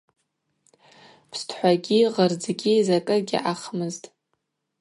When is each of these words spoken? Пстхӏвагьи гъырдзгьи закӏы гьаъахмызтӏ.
Пстхӏвагьи 1.29 2.11
гъырдзгьи 2.13 2.85
закӏы 2.87 3.17
гьаъахмызтӏ. 3.27 4.07